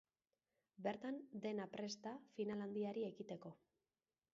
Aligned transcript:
Bertan 0.87 1.21
dena 1.45 1.51
dago 1.65 1.75
prest 1.75 2.03
da 2.09 2.17
final 2.39 2.67
handiari 2.67 3.09
ekiteko. 3.15 3.59